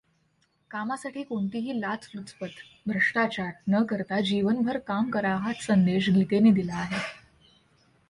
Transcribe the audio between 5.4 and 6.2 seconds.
हाच संदेश